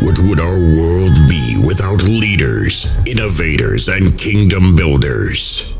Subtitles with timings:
[0.00, 5.74] What would our world be without leaders, innovators, and kingdom builders?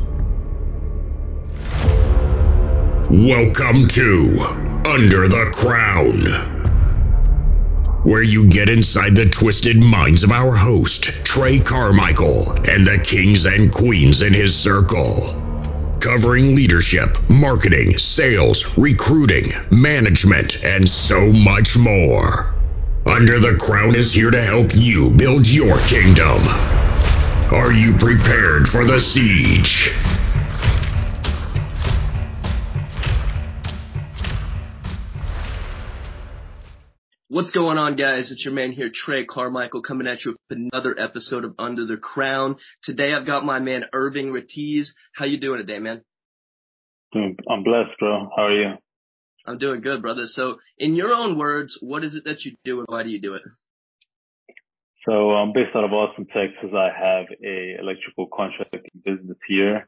[3.09, 6.25] Welcome to Under the Crown,
[8.03, 13.45] where you get inside the twisted minds of our host, Trey Carmichael, and the kings
[13.45, 15.45] and queens in his circle
[16.01, 22.58] covering leadership, marketing, sales, recruiting, management, and so much more.
[23.05, 26.39] Under the Crown is here to help you build your kingdom.
[27.51, 29.93] Are you prepared for the siege?
[37.29, 38.31] What's going on, guys?
[38.31, 41.97] It's your man here, Trey Carmichael, coming at you with another episode of Under the
[41.97, 42.57] Crown.
[42.83, 44.89] Today, I've got my man Irvin Retiz.
[45.13, 46.01] How you doing today, man?
[47.15, 48.29] I'm blessed, bro.
[48.35, 48.73] How are you?
[49.45, 50.25] I'm doing good, brother.
[50.25, 53.21] So, in your own words, what is it that you do, and why do you
[53.21, 53.43] do it?
[55.07, 56.71] So, I'm based out of Austin, Texas.
[56.73, 59.87] I have a electrical contracting business here.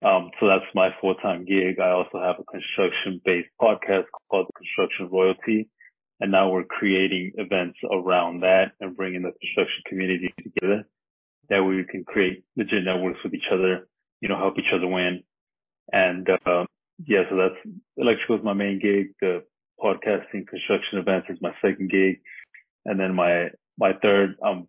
[0.00, 1.80] Um, so that's my full-time gig.
[1.80, 5.68] I also have a construction-based podcast called the Construction Royalty
[6.20, 10.84] and now we're creating events around that and bringing the construction community together.
[11.48, 13.88] That we can create legit networks with each other,
[14.20, 15.22] you know, help each other win.
[15.90, 16.66] And, uh,
[17.06, 19.14] yeah, so that's electrical is my main gig.
[19.20, 19.44] The
[19.80, 22.20] podcasting construction events is my second gig.
[22.84, 24.66] And then my, my third, I'm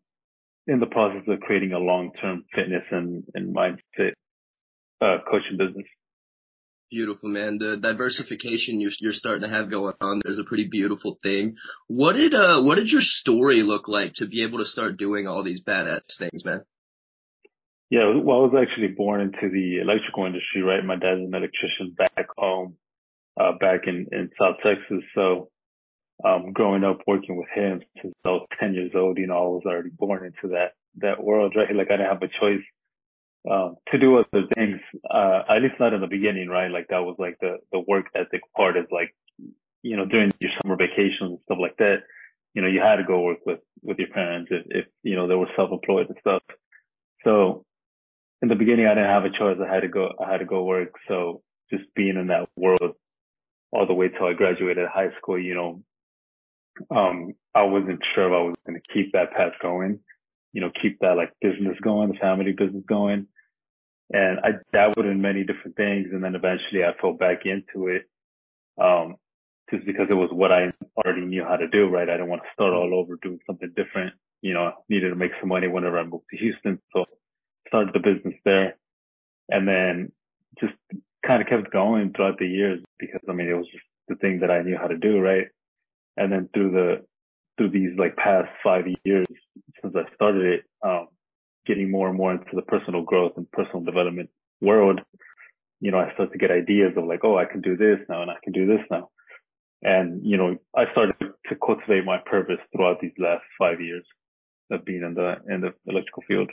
[0.68, 4.14] in the process of creating a long-term fitness and, and mindset,
[5.02, 5.88] uh, coaching business.
[6.92, 7.60] Beautiful, man.
[7.60, 11.56] The diversification you're, you're starting to have going on there is a pretty beautiful thing.
[11.88, 15.28] What did, uh, what did your story look like to be able to start doing
[15.28, 16.62] all these badass things, man?
[17.90, 20.86] Yeah, well, I was actually born into the electrical industry, right?
[20.86, 22.76] My dad's an electrician back home,
[23.40, 25.04] uh, back in, in South Texas.
[25.16, 25.50] So,
[26.24, 29.48] um, growing up working with him since I was 10 years old, you know, I
[29.48, 31.74] was already born into that, that world, right?
[31.76, 32.64] Like I didn't have a choice
[33.50, 36.70] um, to do other things, uh, at least not in the beginning, right?
[36.70, 39.16] Like that was like the, the work ethic part is like,
[39.82, 42.04] you know, during your summer vacations and stuff like that,
[42.54, 45.28] you know, you had to go work with, with your parents if, if, you know,
[45.28, 46.44] they were self-employed and stuff.
[47.24, 47.66] So
[48.42, 49.58] in the beginning, I didn't have a choice.
[49.62, 50.94] I had to go, I had to go work.
[51.08, 51.42] So
[51.72, 52.96] just being in that world
[53.72, 55.84] all the way till I graduated high school, you know,
[56.96, 60.00] um, I wasn't sure if I was going to keep that path going
[60.54, 63.28] you know, keep that like business going, the family business going.
[64.12, 66.08] And I dabbled in many different things.
[66.12, 68.10] And then eventually I fell back into it.
[68.82, 69.16] Um,
[69.72, 72.10] just because it was what I already knew how to do, right?
[72.10, 74.14] I didn't want to start all over doing something different.
[74.42, 76.80] You know, I needed to make some money whenever I moved to Houston.
[76.92, 77.04] So
[77.70, 78.76] started the business there
[79.50, 80.12] and then
[80.60, 80.74] just
[81.26, 84.40] kind of kept going throughout the years because I mean, it was just the thing
[84.42, 85.48] that I knew how to do, right?
[86.18, 87.06] And then through the,
[87.58, 89.28] through these like past five years
[89.82, 91.08] since I started it, um,
[91.66, 94.30] getting more and more into the personal growth and personal development
[94.62, 95.02] world,
[95.80, 98.22] you know, I started to get ideas of like, oh, I can do this now
[98.22, 99.10] and I can do this now.
[99.82, 104.06] And, you know, I started to cultivate my purpose throughout these last five years
[104.72, 106.52] of being in the, in the electrical field.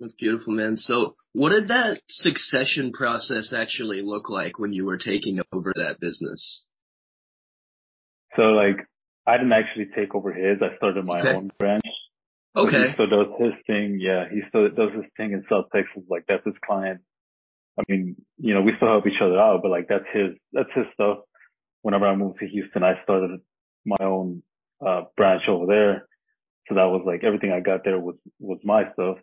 [0.00, 0.76] That's beautiful, man.
[0.76, 6.00] So what did that succession process actually look like when you were taking over that
[6.00, 6.64] business?
[8.36, 8.86] So like
[9.26, 10.58] I didn't actually take over his.
[10.60, 11.34] I started my okay.
[11.34, 11.84] own branch.
[12.56, 12.88] Okay.
[12.88, 13.98] He still does his thing.
[14.00, 16.02] Yeah, he still does his thing in South Texas.
[16.08, 17.00] Like that's his client.
[17.78, 20.70] I mean, you know, we still help each other out, but like that's his, that's
[20.74, 21.18] his stuff.
[21.82, 23.40] Whenever I moved to Houston, I started
[23.84, 24.42] my own,
[24.84, 26.06] uh, branch over there.
[26.68, 29.18] So that was like everything I got there was, was my stuff.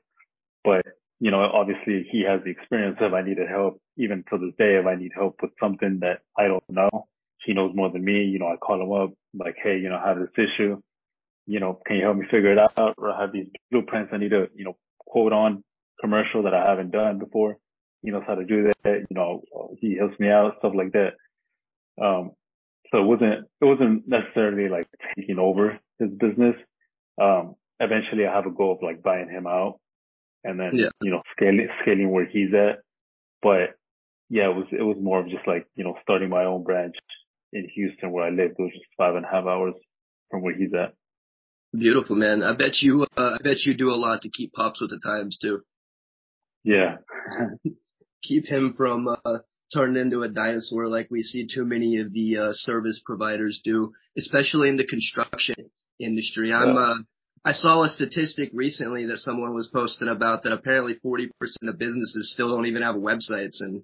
[0.63, 0.85] But,
[1.19, 4.75] you know, obviously he has the experience if I needed help, even to this day,
[4.77, 7.07] if I need help with something that I don't know,
[7.45, 8.23] he knows more than me.
[8.23, 10.81] You know, I call him up like, Hey, you know, I have this issue.
[11.47, 12.95] You know, can you help me figure it out?
[12.97, 15.63] Or I have these blueprints I need to, you know, quote on
[15.99, 17.57] commercial that I haven't done before.
[18.03, 19.05] He knows how to do that.
[19.09, 19.43] You know,
[19.79, 21.13] he helps me out, stuff like that.
[22.03, 22.31] Um,
[22.91, 26.55] so it wasn't, it wasn't necessarily like taking over his business.
[27.21, 29.79] Um, eventually I have a goal of like buying him out
[30.43, 30.89] and then, yeah.
[31.01, 32.79] you know, scaling, scaling where he's at.
[33.41, 33.75] But
[34.29, 36.95] yeah, it was, it was more of just like, you know, starting my own branch
[37.53, 39.75] in Houston where I live, which just five and a half hours
[40.29, 40.93] from where he's at.
[41.73, 42.43] Beautiful, man.
[42.43, 44.99] I bet you, uh, I bet you do a lot to keep Pops with the
[44.99, 45.61] times too.
[46.63, 46.97] Yeah.
[48.23, 49.39] keep him from, uh,
[49.73, 53.93] turning into a dinosaur like we see too many of the, uh, service providers do,
[54.17, 55.55] especially in the construction
[55.97, 56.51] industry.
[56.51, 56.95] I'm, uh,
[57.43, 61.29] I saw a statistic recently that someone was posting about that apparently 40%
[61.63, 63.61] of businesses still don't even have websites.
[63.61, 63.83] And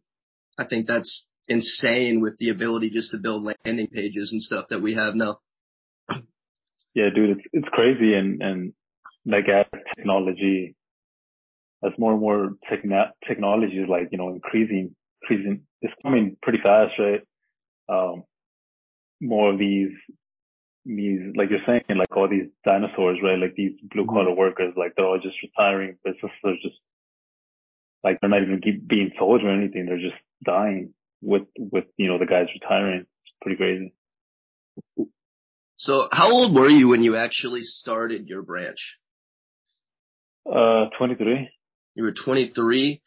[0.60, 4.82] I think that's insane with the ability just to build landing pages and stuff that
[4.82, 5.40] we have now.
[6.94, 8.74] Yeah, dude, it's it's crazy, and and
[9.24, 10.76] like as technology,
[11.86, 16.58] as more and more techn- technology is like you know increasing, increasing, it's coming pretty
[16.58, 17.22] fast, right?
[17.88, 18.24] Um,
[19.22, 19.92] more of these
[20.88, 23.40] these like you're saying like all these dinosaurs right?
[23.40, 24.40] Like these blue collar mm-hmm.
[24.40, 26.80] workers like they're all just retiring businesses are just
[28.04, 29.86] like they're not even keep being sold or anything.
[29.86, 33.02] They're just dying with with you know the guys retiring.
[33.02, 33.94] It's pretty crazy.
[35.76, 38.98] So how old were you when you actually started your branch?
[40.50, 41.50] Uh 23
[41.98, 43.02] you were 23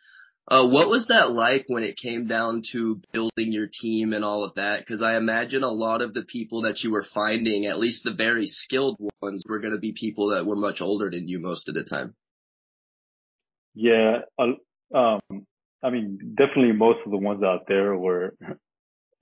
[0.49, 4.45] uh, what was that like when it came down to building your team and all
[4.45, 4.81] of that?
[4.81, 8.15] Because I imagine a lot of the people that you were finding, at least the
[8.15, 11.69] very skilled ones, were going to be people that were much older than you most
[11.69, 12.15] of the time.
[13.75, 14.23] Yeah,
[14.95, 15.47] um,
[15.83, 18.35] I mean, definitely most of the ones out there were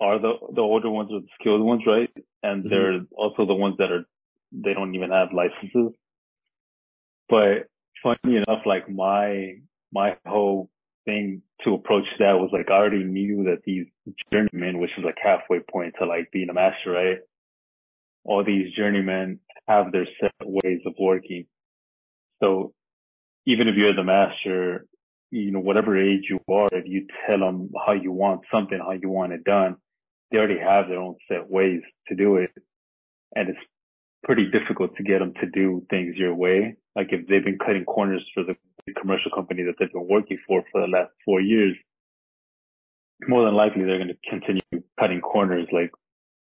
[0.01, 2.11] are the the older ones or the skilled ones, right?
[2.43, 2.71] And mm-hmm.
[2.71, 4.07] they're also the ones that are
[4.53, 5.95] they don't even have licenses.
[7.29, 7.69] But
[8.03, 9.57] funny enough, like my
[9.93, 10.71] my whole
[11.09, 13.87] thing to approach that was like I already knew that these
[14.33, 17.19] journeymen, which is like halfway point to like being a master, right?
[18.25, 21.47] All these journeymen have their set ways of working.
[22.43, 22.75] So
[23.47, 24.87] even if you're the master,
[25.31, 28.93] you know, whatever age you are, if you tell them how you want something, how
[28.93, 29.77] you want it done,
[30.31, 32.51] they already have their own set ways to do it.
[33.35, 33.59] And it's
[34.25, 36.77] pretty difficult to get them to do things your way.
[36.97, 38.55] Like if they've been cutting corners for the
[39.01, 41.77] commercial company that they've been working for for the last four years,
[43.27, 44.63] more than likely they're going to continue
[44.99, 45.67] cutting corners.
[45.73, 45.91] Like,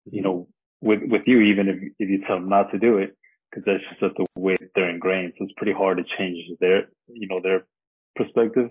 [0.05, 0.49] you know,
[0.81, 3.17] with, with you, even if, if you tell them not to do it,
[3.51, 5.35] because that's just the way they're ingrained.
[5.39, 7.67] So it's pretty hard to change their, you know, their
[8.17, 8.71] perspective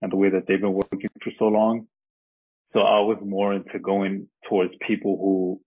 [0.00, 1.86] and the way that they've been working for so long.
[2.72, 5.60] So I was more into going towards people who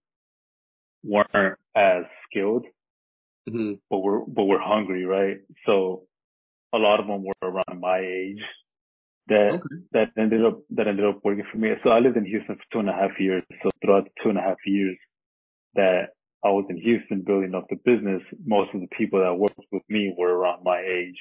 [1.02, 2.66] weren't as skilled,
[3.48, 3.74] mm-hmm.
[3.90, 5.38] but were but were hungry, right?
[5.66, 6.02] So
[6.72, 8.42] a lot of them were around my age
[9.28, 9.76] that okay.
[9.92, 11.70] that ended up that ended up working for me.
[11.82, 13.42] So I lived in Houston for two and a half years.
[13.62, 14.96] So throughout the two and a half years
[15.74, 16.10] that
[16.44, 19.82] I was in Houston building up the business, most of the people that worked with
[19.88, 21.18] me were around my age.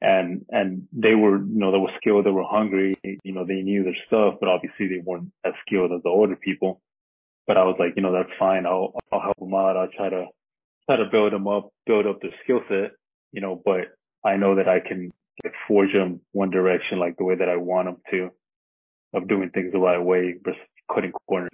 [0.00, 3.62] And, and they were, you know, they were skilled, they were hungry, you know, they
[3.62, 6.82] knew their stuff, but obviously they weren't as skilled as the older people.
[7.46, 8.66] But I was like, you know, that's fine.
[8.66, 9.76] I'll, I'll help them out.
[9.76, 10.26] I'll try to,
[10.86, 12.92] try to build them up, build up their skill set,
[13.32, 15.12] you know, but I know that I can
[15.68, 18.30] forge them one direction, like the way that I want them to,
[19.18, 20.60] of doing things the right way versus
[20.92, 21.50] cutting corners.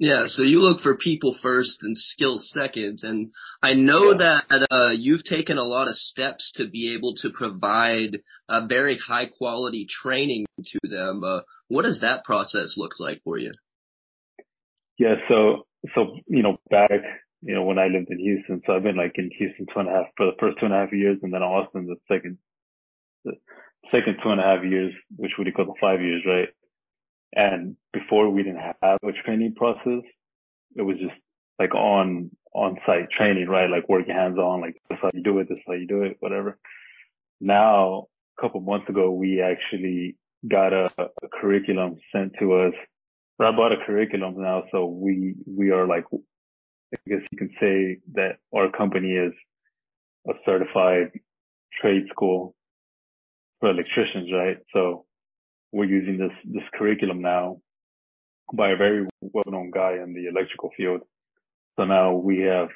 [0.00, 4.42] Yeah, so you look for people first and skill second, and I know yeah.
[4.48, 8.96] that uh, you've taken a lot of steps to be able to provide a very
[8.96, 11.24] high quality training to them.
[11.24, 13.52] Uh, what does that process look like for you?
[14.98, 16.90] Yeah, so so you know back
[17.42, 19.88] you know when I lived in Houston, so I've been like in Houston two and
[19.88, 22.38] a half for the first two and a half years, and then Austin the second
[23.24, 23.32] the
[23.92, 26.48] second two and a half years, which would equal to five years, right?
[27.34, 30.02] And before we didn't have a training process,
[30.74, 31.14] it was just
[31.58, 33.70] like on on site training, right?
[33.70, 36.16] Like working hands on, like this how you do it, this how you do it,
[36.20, 36.58] whatever.
[37.40, 38.06] Now,
[38.36, 40.16] a couple months ago, we actually
[40.48, 42.74] got a, a curriculum sent to us
[43.40, 47.98] I bought a curriculum now, so we we are like, I guess you can say
[48.14, 49.32] that our company is
[50.28, 51.12] a certified
[51.80, 52.54] trade school
[53.60, 54.58] for electricians, right?
[54.72, 55.06] So
[55.72, 57.60] we're using this this curriculum now
[58.52, 61.02] by a very well-known guy in the electrical field.
[61.76, 62.68] So now we have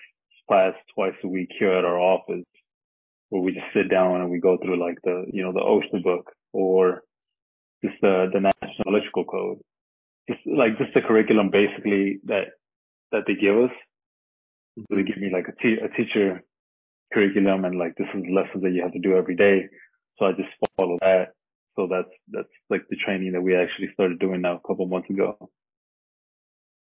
[0.49, 2.45] class twice a week here at our office
[3.31, 6.05] where we just sit down and we go through like the, you know, the OSHA
[6.05, 7.03] book or
[7.83, 9.59] just the, the National Electrical Code
[10.29, 12.59] just like just the curriculum basically that
[13.11, 13.75] that they give us.
[14.79, 16.43] So they give me like a, te- a teacher
[17.13, 19.69] curriculum and like this is lessons that you have to do every day.
[20.19, 21.35] So I just follow that.
[21.77, 25.11] So that's that's like the training that we actually started doing now a couple months
[25.11, 25.37] ago.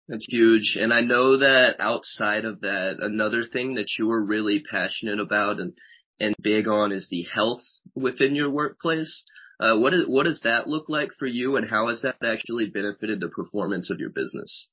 [0.07, 0.77] That's huge.
[0.79, 5.61] And I know that outside of that, another thing that you were really passionate about
[5.61, 5.73] and,
[6.19, 7.61] and big on is the health
[7.95, 9.23] within your workplace.
[9.61, 12.67] Uh, what is what does that look like for you, and how has that actually
[12.67, 14.67] benefited the performance of your business?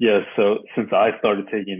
[0.00, 1.78] Yeah, so since I started taking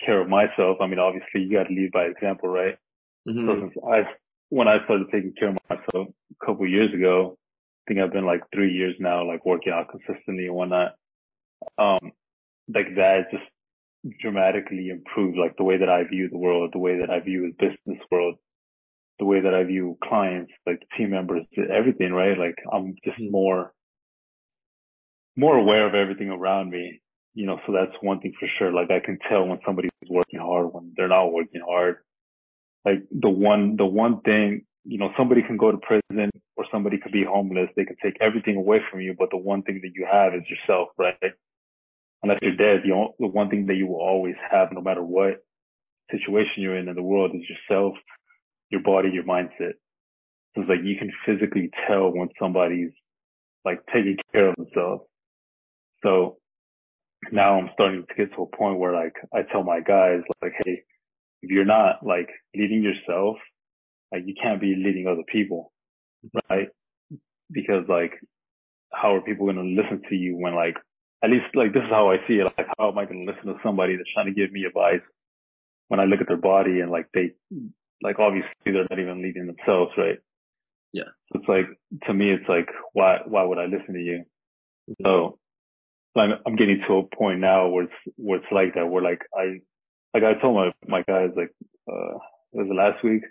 [0.00, 2.78] care of myself, I mean, obviously you got to lead by example, right?
[3.26, 3.48] Mm-hmm.
[3.48, 4.02] So since I,
[4.50, 6.08] when I started taking care of myself
[6.40, 9.72] a couple of years ago, I think I've been like three years now, like working
[9.72, 10.94] out consistently and whatnot.
[11.76, 12.12] Um,
[12.72, 13.42] like that just
[14.20, 17.52] dramatically improved like the way that I view the world, the way that I view
[17.58, 18.36] the business world,
[19.18, 22.36] the way that I view clients, like team members, everything, right?
[22.38, 23.30] Like I'm just mm-hmm.
[23.30, 23.72] more,
[25.36, 27.00] more aware of everything around me.
[27.34, 28.72] you know, so that's one thing for sure.
[28.72, 31.96] Like I can tell when somebody's working hard when they're not working hard.
[32.84, 36.98] Like the one, the one thing, you know, somebody can go to prison or somebody
[36.98, 37.70] could be homeless.
[37.76, 40.42] They can take everything away from you, but the one thing that you have is
[40.48, 41.16] yourself, right?
[42.22, 45.02] Unless you're dead, the, only, the one thing that you will always have, no matter
[45.02, 45.44] what
[46.10, 47.94] situation you're in in the world, is yourself,
[48.74, 49.74] your body, your mindset.
[50.54, 52.92] So it's like you can physically tell when somebody's
[53.64, 55.04] like taking care of themselves.
[56.02, 56.38] So
[57.32, 60.52] now I'm starting to get to a point where like I tell my guys like,
[60.64, 60.82] hey,
[61.42, 63.36] if you're not like leading yourself,
[64.12, 65.72] like you can't be leading other people,
[66.50, 66.68] right?
[67.50, 68.12] Because like,
[68.92, 70.76] how are people going to listen to you when like,
[71.22, 72.44] at least like this is how I see it.
[72.44, 75.00] Like, how am I going to listen to somebody that's trying to give me advice
[75.88, 77.32] when I look at their body and like they,
[78.02, 80.18] like obviously they're not even leading themselves, right?
[80.92, 81.10] Yeah.
[81.32, 81.66] So it's like,
[82.06, 84.24] to me, it's like, why, why would I listen to you?
[84.90, 85.04] Mm-hmm.
[85.04, 85.38] So
[86.16, 89.22] I'm, I'm getting to a point now where it's, where it's like that, where like
[89.36, 89.60] I,
[90.14, 91.50] like I told my, my guys, like,
[91.90, 92.16] uh,
[92.52, 93.22] it was last week.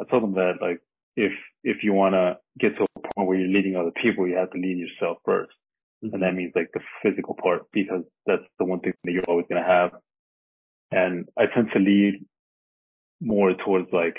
[0.00, 0.80] I told them that like,
[1.16, 1.32] if,
[1.64, 4.50] if you want to get to a point where you're leading other people, you have
[4.50, 5.46] to lead yourself 1st
[6.04, 6.14] mm-hmm.
[6.14, 9.46] And that means like the physical part because that's the one thing that you're always
[9.48, 9.92] going to have.
[10.90, 12.24] And I tend to lead
[13.20, 14.16] more towards like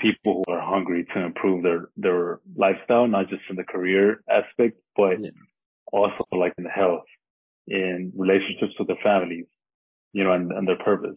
[0.00, 4.78] people who are hungry to improve their, their lifestyle, not just in the career aspect,
[4.96, 5.30] but yeah.
[5.92, 7.04] also like in the health,
[7.66, 9.46] in relationships with their families,
[10.12, 11.16] you know, and, and their purpose.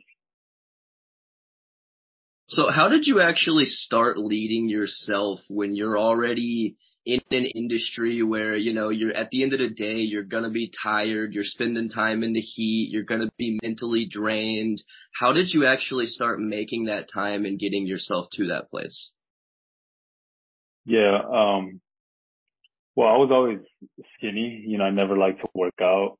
[2.47, 8.55] So how did you actually start leading yourself when you're already in an industry where,
[8.55, 11.43] you know, you're at the end of the day, you're going to be tired, you're
[11.43, 14.81] spending time in the heat, you're going to be mentally drained.
[15.13, 19.11] How did you actually start making that time and getting yourself to that place?
[20.85, 21.17] Yeah.
[21.17, 21.81] Um,
[22.95, 23.59] well, I was always
[24.17, 24.63] skinny.
[24.67, 26.17] You know, I never liked to work out.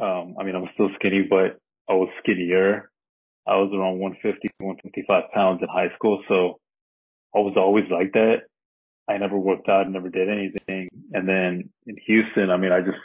[0.00, 2.90] Um, I mean, I'm still skinny, but I was skinnier.
[3.46, 6.22] I was around 150, 155 pounds in high school.
[6.28, 6.60] So
[7.34, 8.42] I was always like that.
[9.12, 10.88] I never worked out, never did anything.
[11.12, 12.98] And then in Houston, I mean, I just,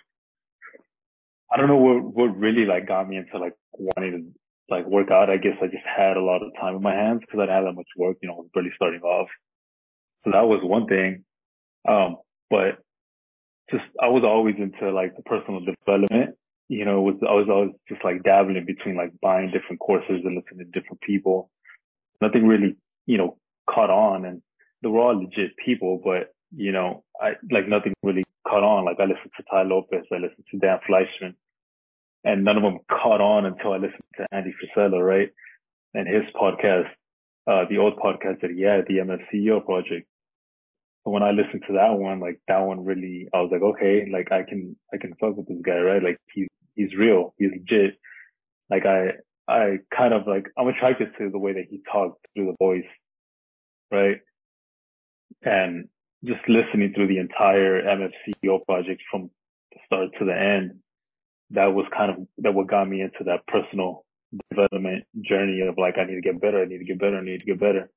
[1.52, 5.12] I don't know what, what really like got me into like wanting to like work
[5.12, 5.30] out.
[5.30, 7.56] I guess I just had a lot of time in my hands because I didn't
[7.56, 9.30] have that much work, you know, I was barely starting off.
[10.24, 11.24] So that was one thing.
[11.88, 12.18] Um,
[12.50, 12.80] but
[13.72, 16.36] just, I was always into like the personal development
[16.70, 20.36] you know, was I was always just like dabbling between like buying different courses and
[20.36, 21.50] listening to different people.
[22.22, 23.38] Nothing really, you know,
[23.70, 24.42] caught on and
[24.82, 28.86] they were all legit people, but you know, I like nothing really caught on.
[28.86, 31.36] Like I listened to Tai Lopez, I listened to Dan Fleyshman,
[32.24, 35.30] and none of them caught on until I listened to Andy Frisella, right?
[35.94, 36.90] And his podcast,
[37.48, 40.08] uh, the old podcast that he had, the MFCEO project.
[41.04, 44.08] So when I listened to that one, like that one really, I was like, okay,
[44.12, 46.04] like I can, I can fuck with this guy, right?
[46.04, 47.34] Like he's he's real.
[47.38, 47.98] He's legit.
[48.70, 49.14] Like I,
[49.48, 52.90] I kind of like, I'm attracted to the way that he talks through the voice.
[53.92, 54.20] Right.
[55.44, 55.88] And
[56.24, 59.30] just listening through the entire MFCEO project from
[59.72, 60.80] the start to the end,
[61.52, 64.04] that was kind of, that what got me into that personal
[64.50, 66.62] development journey of like, I need to get better.
[66.62, 67.18] I need to get better.
[67.18, 67.90] I need to get better.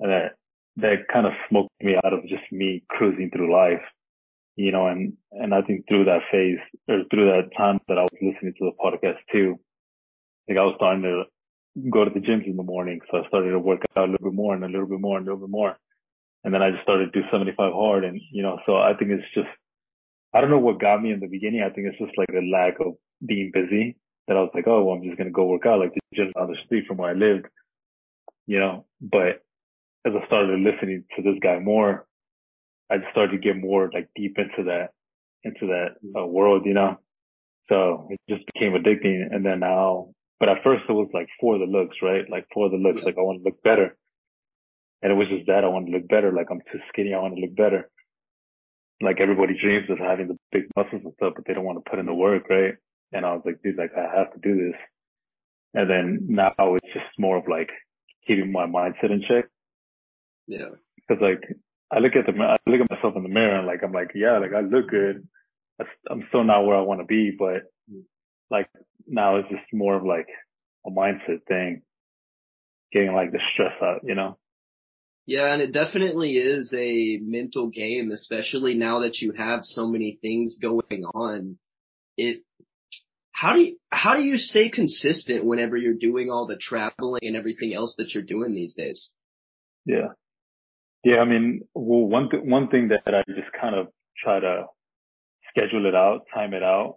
[0.00, 0.32] And that,
[0.76, 3.82] that kind of smoked me out of just me cruising through life
[4.58, 8.02] you know, and, and I think through that phase or through that time that I
[8.02, 9.56] was listening to the podcast too,
[10.48, 11.22] like I was starting to
[11.88, 12.98] go to the gyms in the morning.
[13.08, 15.16] So I started to work out a little bit more and a little bit more
[15.16, 15.76] and a little bit more.
[16.44, 18.04] And then I just started to do 75 hard.
[18.04, 19.48] And, you know, so I think it's just,
[20.34, 21.62] I don't know what got me in the beginning.
[21.62, 23.96] I think it's just like a lack of being busy
[24.28, 26.00] that I was like, oh, well, I'm just going to go work out like the
[26.14, 27.46] gym on the street from where I lived,
[28.46, 29.42] you know, but
[30.06, 32.06] as I started listening to this guy more,
[32.90, 34.90] I just started to get more like deep into that,
[35.44, 36.98] into that uh, world, you know?
[37.68, 39.34] So it just became addicting.
[39.34, 42.24] And then now, but at first it was like for the looks, right?
[42.30, 43.96] Like for the looks, like I want to look better.
[45.02, 46.32] And it was just that I want to look better.
[46.32, 47.14] Like I'm too skinny.
[47.14, 47.88] I want to look better.
[49.00, 51.88] Like everybody dreams of having the big muscles and stuff, but they don't want to
[51.88, 52.74] put in the work, right?
[53.12, 54.80] And I was like, dude, like I have to do this.
[55.74, 57.70] And then now it's just more of like
[58.26, 59.46] keeping my mindset in check.
[60.46, 60.70] Yeah.
[61.06, 61.42] Cause like
[61.92, 64.10] I look at the, I look at myself in the mirror and like, I'm like,
[64.14, 65.26] yeah, like I look good.
[66.10, 68.02] I'm still not where I want to be, but mm.
[68.50, 68.68] like
[69.06, 70.26] now it's just more of like
[70.84, 71.82] a mindset thing,
[72.92, 74.36] getting like the stress out, you know?
[75.28, 80.18] Yeah, and it definitely is a mental game, especially now that you have so many
[80.22, 81.58] things going on.
[82.16, 82.44] It,
[83.30, 87.36] how do you, how do you stay consistent whenever you're doing all the traveling and
[87.36, 89.10] everything else that you're doing these days?
[89.84, 90.14] Yeah.
[91.04, 93.88] Yeah, I mean, well, one th- one thing that I just kind of
[94.24, 94.64] try to
[95.50, 96.96] schedule it out, time it out.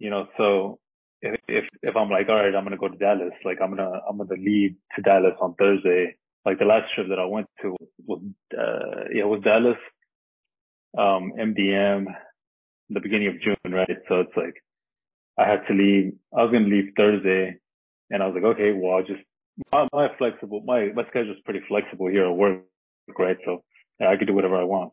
[0.00, 0.80] you know, so
[1.20, 3.76] if, if, if I'm like, all right, I'm going to go to Dallas, like I'm
[3.76, 6.16] going to, I'm going to leave to Dallas on Thursday.
[6.44, 8.20] Like the last trip that I went to was,
[8.52, 9.76] uh, yeah, it was Dallas,
[10.98, 12.06] um, MDM,
[12.90, 13.98] the beginning of June, right?
[14.08, 14.54] So it's like,
[15.38, 17.58] I had to leave, I was going to leave Thursday
[18.10, 19.22] and I was like, okay, well, I'll just,
[19.72, 22.62] my, my flexible, my, my schedule is pretty flexible here at work,
[23.18, 23.36] right?
[23.44, 23.62] So
[24.00, 24.92] yeah, I could do whatever I want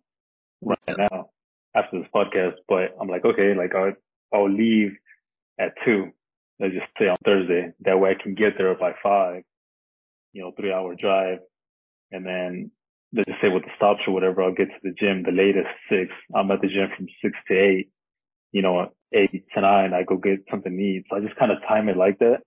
[0.62, 1.30] right now
[1.76, 3.94] after this podcast, but I'm like, okay, like I'll,
[4.34, 4.92] I'll leave
[5.60, 6.12] at two.
[6.60, 7.72] Let's just say on Thursday.
[7.82, 9.44] That way I can get there by five,
[10.34, 11.40] you know, three hour drive.
[12.12, 12.72] And then
[13.14, 15.70] let's just say with the stops or whatever, I'll get to the gym the latest
[15.90, 16.12] six.
[16.36, 17.90] I'm at the gym from six to eight,
[18.52, 19.94] you know, eight to nine.
[19.94, 21.06] I go get something to eat.
[21.10, 22.42] So I just kind of time it like that.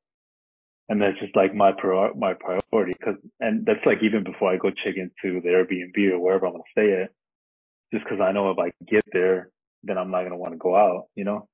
[0.88, 2.94] And that's just like my prior, my priority.
[3.02, 6.52] Cause, and that's like even before I go check into the Airbnb or wherever I'm
[6.52, 7.10] going to stay at,
[7.94, 9.50] just cause I know if I get there,
[9.84, 11.48] then I'm not going to want to go out, you know?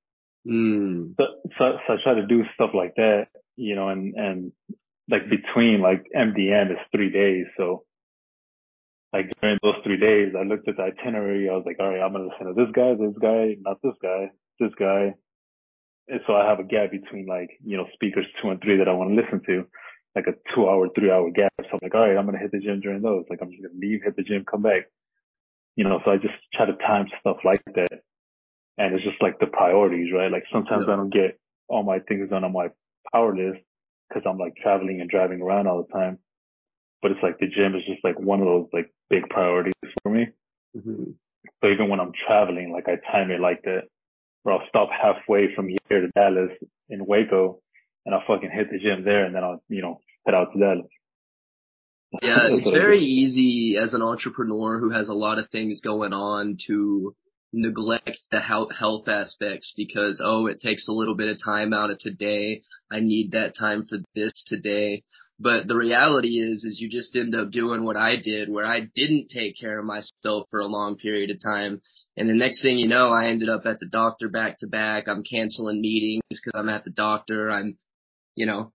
[0.46, 1.14] Mm.
[1.16, 1.24] So,
[1.58, 4.52] so, so I try to do stuff like that, you know, and, and
[5.08, 7.46] like between like MDM is three days.
[7.56, 7.84] So
[9.12, 11.48] like during those three days, I looked at the itinerary.
[11.48, 13.80] I was like, all right, I'm going to listen to this guy, this guy, not
[13.82, 15.14] this guy, this guy.
[16.08, 18.88] And so I have a gap between like, you know, speakers two and three that
[18.88, 19.66] I want to listen to,
[20.14, 21.52] like a two hour, three hour gap.
[21.60, 23.24] So I'm like, all right, I'm going to hit the gym during those.
[23.30, 24.88] Like I'm just going to leave, hit the gym, come back.
[25.76, 28.02] You know, so I just try to time stuff like that
[28.78, 30.30] and it's just like the priorities, right?
[30.30, 30.94] Like sometimes yeah.
[30.94, 31.38] I don't get
[31.68, 32.68] all my things done on my
[33.12, 33.62] power list
[34.08, 36.18] because I'm like traveling and driving around all the time.
[37.02, 40.10] But it's like the gym is just like one of those like big priorities for
[40.10, 40.26] me.
[40.76, 41.12] Mm-hmm.
[41.62, 43.82] So even when I'm traveling, like I time it like that,
[44.42, 46.50] where I'll stop halfway from here to Dallas
[46.88, 47.60] in Waco,
[48.04, 50.58] and I'll fucking hit the gym there, and then I'll you know head out to
[50.58, 50.86] Dallas.
[52.22, 56.56] Yeah, it's very easy as an entrepreneur who has a lot of things going on
[56.66, 57.14] to
[57.52, 61.90] neglect the health health aspects because, oh, it takes a little bit of time out
[61.90, 62.62] of today.
[62.90, 65.04] I need that time for this today.
[65.40, 68.80] But the reality is, is you just end up doing what I did where I
[68.80, 71.80] didn't take care of myself for a long period of time.
[72.16, 75.06] And the next thing you know, I ended up at the doctor back to back.
[75.06, 77.50] I'm canceling meetings because I'm at the doctor.
[77.52, 77.78] I'm,
[78.34, 78.72] you know,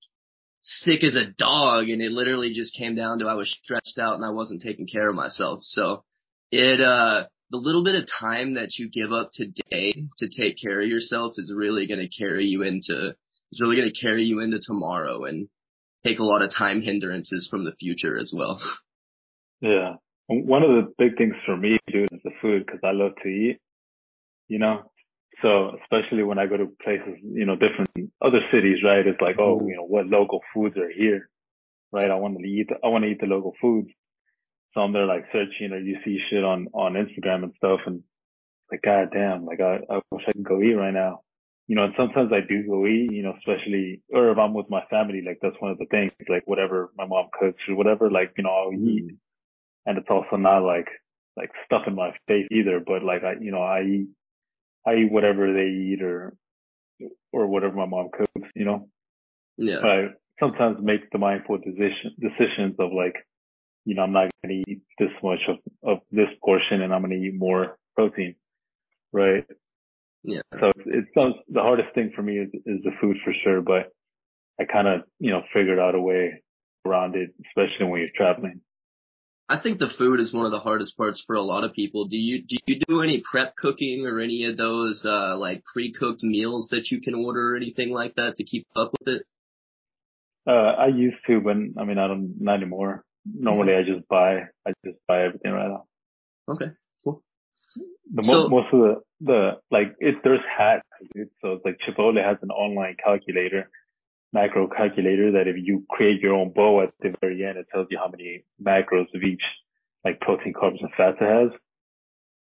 [0.61, 4.15] sick as a dog and it literally just came down to I was stressed out
[4.15, 5.59] and I wasn't taking care of myself.
[5.63, 6.05] So
[6.49, 10.81] it, uh, the little bit of time that you give up today to take care
[10.81, 13.15] of yourself is really going to carry you into,
[13.51, 15.47] is really going to carry you into tomorrow and
[16.03, 18.59] take a lot of time hindrances from the future as well.
[19.61, 19.97] Yeah.
[20.27, 23.29] One of the big things for me, dude, is the food because I love to
[23.29, 23.59] eat,
[24.47, 24.91] you know?
[25.43, 29.05] So especially when I go to places, you know, different other cities, right?
[29.05, 31.29] It's like, oh, you know, what local foods are here,
[31.91, 32.09] right?
[32.09, 33.89] I want to eat, I want to eat the local foods.
[34.73, 38.01] So I'm there like searching or you see shit on, on Instagram and stuff and
[38.71, 41.21] like, God damn, like I, I wish I could go eat right now.
[41.67, 44.69] You know, and sometimes I do go eat, you know, especially, or if I'm with
[44.69, 48.11] my family, like that's one of the things, like whatever my mom cooks or whatever,
[48.11, 49.05] like, you know, I'll eat.
[49.05, 49.17] Mm.
[49.85, 50.87] And it's also not like,
[51.37, 54.07] like stuff in my face either, but like I, you know, I eat,
[54.85, 56.35] I eat whatever they eat or,
[57.31, 58.89] or whatever my mom cooks, you know?
[59.57, 59.77] Yeah.
[59.81, 60.07] But I
[60.39, 63.15] sometimes make the mindful decision, decisions of like,
[63.85, 67.01] you know, I'm not going to eat this much of, of this portion and I'm
[67.01, 68.35] going to eat more protein.
[69.11, 69.45] Right.
[70.23, 70.41] Yeah.
[70.59, 73.91] So it's, it's the hardest thing for me is, is the food for sure, but
[74.59, 76.41] I kind of, you know, figured out a way
[76.85, 78.61] around it, especially when you're traveling.
[79.49, 82.05] I think the food is one of the hardest parts for a lot of people.
[82.05, 86.23] Do you do you do any prep cooking or any of those uh like pre-cooked
[86.23, 89.23] meals that you can order or anything like that to keep up with it?
[90.47, 94.41] Uh I used to, but I mean I don't not anymore normally I just buy,
[94.65, 95.85] I just buy everything right now.
[96.49, 96.71] Okay,
[97.03, 97.23] cool.
[98.13, 100.85] The so, most of the, the, like, it, there's hacks.
[101.41, 103.69] So it's like Chipotle has an online calculator,
[104.33, 107.87] macro calculator that if you create your own bowl at the very end, it tells
[107.89, 109.41] you how many macros of each,
[110.03, 111.59] like protein, carbs, and fats it has.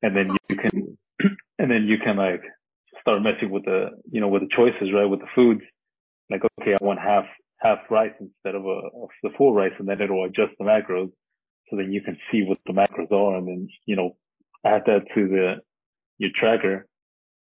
[0.02, 0.98] And then you can,
[1.60, 2.42] and then you can like
[3.02, 5.06] start messing with the, you know, with the choices, right?
[5.06, 5.62] With the foods.
[6.30, 7.26] Like, okay, I want half
[7.66, 11.12] half rice instead of, a, of the full rice and then it'll adjust the macros.
[11.70, 14.16] So then you can see what the macros are and then, you know,
[14.66, 15.56] add that to the,
[16.18, 16.88] your tracker.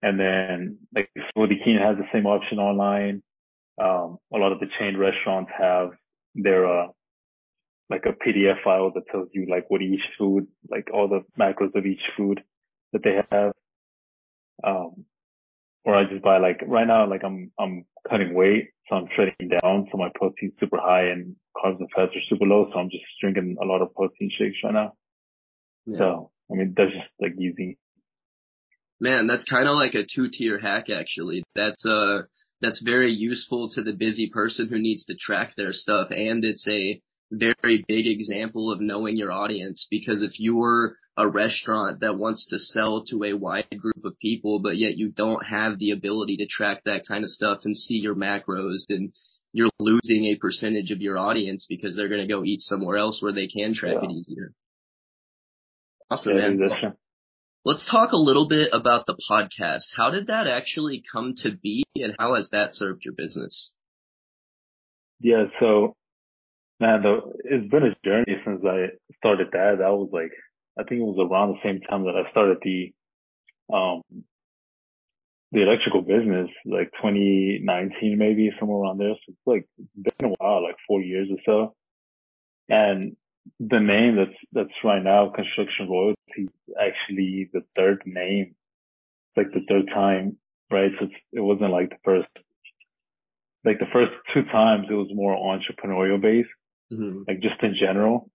[0.01, 3.21] And then like Smoothie King has the same option online.
[3.79, 5.89] Um, a lot of the chain restaurants have
[6.35, 6.87] their, uh,
[7.89, 11.75] like a PDF file that tells you like what each food, like all the macros
[11.75, 12.41] of each food
[12.93, 13.51] that they have.
[14.63, 15.05] Um,
[15.87, 18.71] or I just buy like right now, like I'm, I'm cutting weight.
[18.89, 19.87] So I'm shredding down.
[19.89, 22.69] So my protein's super high and carbs and fats are super low.
[22.71, 24.93] So I'm just drinking a lot of protein shakes right now.
[25.85, 25.97] Yeah.
[25.97, 27.77] So, I mean, that's just like easy.
[28.99, 31.43] Man, that's kind of like a two tier hack actually.
[31.55, 32.23] That's uh
[32.59, 36.67] that's very useful to the busy person who needs to track their stuff and it's
[36.69, 42.45] a very big example of knowing your audience because if you're a restaurant that wants
[42.47, 46.37] to sell to a wide group of people, but yet you don't have the ability
[46.37, 49.11] to track that kind of stuff and see your macros, then
[49.51, 53.21] you're losing a percentage of your audience because they're going to go eat somewhere else
[53.21, 54.09] where they can track yeah.
[54.09, 54.53] it easier.
[56.09, 56.93] Awesome, yeah, man.
[57.65, 59.87] Let's talk a little bit about the podcast.
[59.97, 63.71] How did that actually come to be and how has that served your business?
[65.19, 65.95] Yeah, so
[66.79, 68.87] man, the, it's been a journey since I
[69.17, 69.77] started that.
[69.79, 70.31] That was like,
[70.79, 72.93] I think it was around the same time that I started the,
[73.73, 74.01] um,
[75.51, 79.13] the electrical business, like 2019 maybe, somewhere around there.
[79.13, 81.75] So it's like been a while, like four years or so.
[82.69, 83.15] And
[83.59, 88.55] the name that's that's right now, Construction Royalty, actually the third name,
[89.37, 90.37] like the third time,
[90.69, 90.91] right?
[90.99, 92.27] So it wasn't like the first,
[93.63, 96.49] like the first two times it was more entrepreneurial based,
[96.91, 97.23] mm-hmm.
[97.27, 98.29] like just in general.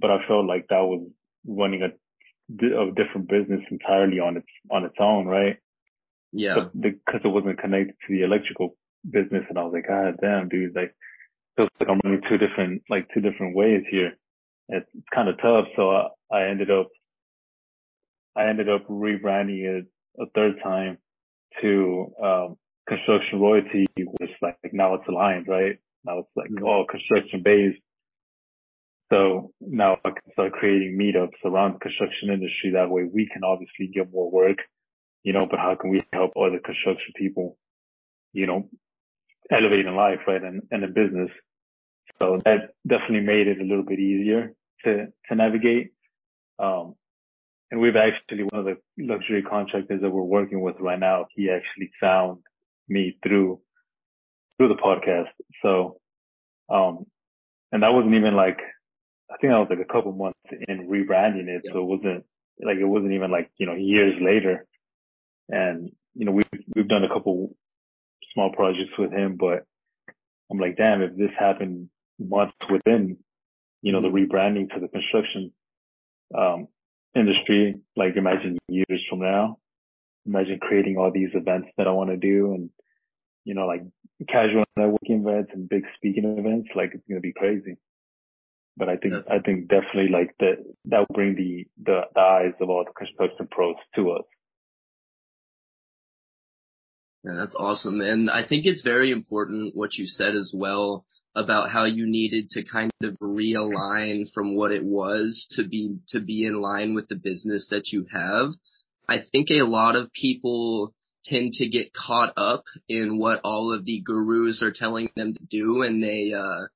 [0.00, 1.08] But I felt like that was
[1.46, 5.56] running a, a different business entirely on its on its own, right?
[6.32, 6.66] Yeah.
[6.78, 8.76] Because it wasn't connected to the electrical
[9.08, 10.94] business, and I was like, God damn, dude, like
[11.56, 14.12] feels like I'm running two different like two different ways here.
[14.68, 15.66] It's, it's kind of tough.
[15.76, 16.88] So I, I ended up
[18.36, 19.86] I ended up rebranding it
[20.20, 20.98] a third time
[21.60, 22.56] to um,
[22.88, 25.78] construction royalty, which like now it's aligned, right?
[26.04, 26.64] Now it's like mm-hmm.
[26.64, 27.80] all construction based.
[29.10, 32.72] So now I can start creating meetups around the construction industry.
[32.72, 34.58] That way we can obviously get more work,
[35.22, 37.56] you know, but how can we help other construction people,
[38.32, 38.68] you know,
[39.50, 40.42] elevate in life, right?
[40.42, 41.30] And, and in business.
[42.18, 44.52] So that definitely made it a little bit easier
[44.84, 45.92] to, to navigate.
[46.58, 46.94] Um,
[47.70, 51.50] and we've actually, one of the luxury contractors that we're working with right now, he
[51.50, 52.40] actually found
[52.88, 53.60] me through,
[54.56, 55.28] through the podcast.
[55.62, 55.98] So,
[56.68, 57.06] um,
[57.72, 58.58] and that wasn't even like,
[59.30, 61.62] I think I was like a couple months in rebranding it.
[61.64, 61.72] Yeah.
[61.72, 62.24] So it wasn't
[62.60, 64.66] like, it wasn't even like, you know, years later.
[65.48, 67.54] And, you know, we've, we've done a couple
[68.34, 69.64] small projects with him, but
[70.50, 71.88] I'm like, damn, if this happened
[72.18, 73.18] months within,
[73.82, 74.32] you know, the mm-hmm.
[74.32, 75.52] rebranding to the construction,
[76.36, 76.68] um,
[77.14, 79.58] industry, like imagine years from now,
[80.26, 82.70] imagine creating all these events that I want to do and,
[83.44, 83.82] you know, like
[84.28, 87.76] casual networking events and big speaking events, like it's going to be crazy.
[88.78, 89.34] But I think, yeah.
[89.34, 92.92] I think definitely like that, that will bring the, the, the eyes of all the
[92.92, 94.24] construction pros to us.
[97.24, 98.00] Yeah, that's awesome.
[98.00, 102.48] And I think it's very important what you said as well about how you needed
[102.50, 107.08] to kind of realign from what it was to be to be in line with
[107.08, 108.52] the business that you have.
[109.08, 113.84] I think a lot of people tend to get caught up in what all of
[113.84, 116.66] the gurus are telling them to do and they uh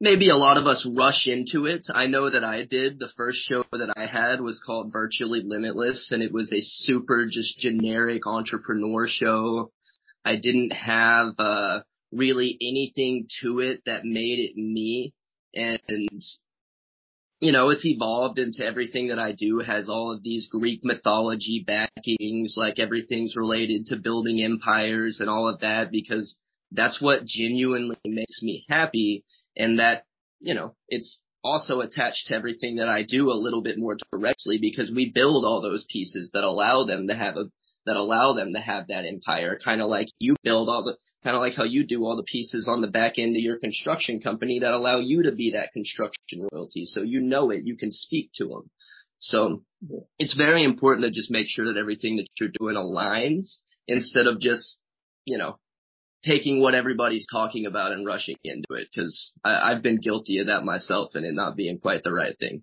[0.00, 1.86] maybe a lot of us rush into it.
[1.92, 2.98] I know that I did.
[2.98, 7.26] The first show that I had was called Virtually Limitless and it was a super
[7.26, 9.72] just generic entrepreneur show.
[10.24, 11.80] I didn't have uh
[12.12, 15.12] really anything to it that made it me.
[15.54, 15.80] And,
[17.40, 21.64] you know, it's evolved into everything that I do has all of these Greek mythology
[21.66, 26.36] backings, like everything's related to building empires and all of that because
[26.72, 29.24] that's what genuinely makes me happy.
[29.56, 30.04] And that,
[30.40, 34.58] you know, it's also attached to everything that I do a little bit more directly
[34.58, 37.44] because we build all those pieces that allow them to have a
[37.86, 41.36] that allow them to have that empire, kind of like you build all the, kind
[41.36, 44.20] of like how you do all the pieces on the back end of your construction
[44.20, 46.84] company that allow you to be that construction royalty.
[46.84, 48.70] So you know it, you can speak to them.
[49.18, 49.62] So
[50.18, 54.40] it's very important to just make sure that everything that you're doing aligns instead of
[54.40, 54.78] just,
[55.24, 55.58] you know,
[56.26, 60.64] taking what everybody's talking about and rushing into it because I've been guilty of that
[60.64, 62.62] myself and it not being quite the right thing.